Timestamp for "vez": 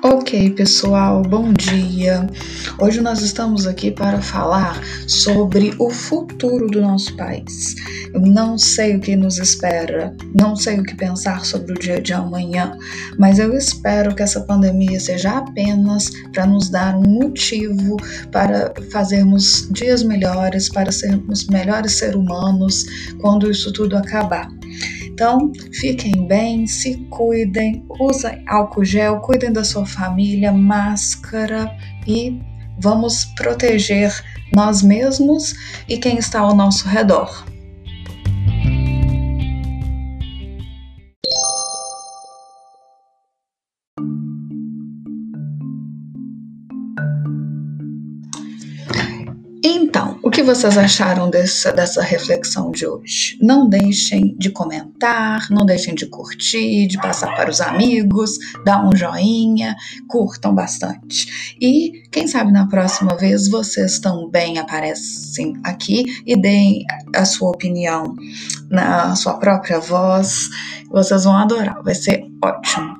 63.16-63.48